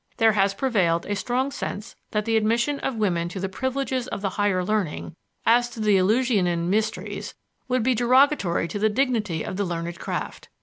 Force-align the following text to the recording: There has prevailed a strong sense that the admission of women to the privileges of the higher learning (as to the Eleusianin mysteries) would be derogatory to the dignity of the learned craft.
There 0.17 0.31
has 0.31 0.55
prevailed 0.55 1.05
a 1.05 1.15
strong 1.15 1.51
sense 1.51 1.95
that 2.09 2.25
the 2.25 2.35
admission 2.35 2.79
of 2.79 2.95
women 2.95 3.29
to 3.29 3.39
the 3.39 3.47
privileges 3.47 4.07
of 4.07 4.21
the 4.23 4.29
higher 4.31 4.65
learning 4.65 5.13
(as 5.45 5.69
to 5.69 5.79
the 5.79 5.95
Eleusianin 5.97 6.71
mysteries) 6.71 7.35
would 7.67 7.83
be 7.83 7.93
derogatory 7.93 8.67
to 8.69 8.79
the 8.79 8.89
dignity 8.89 9.43
of 9.43 9.57
the 9.57 9.63
learned 9.63 9.99
craft. 9.99 10.49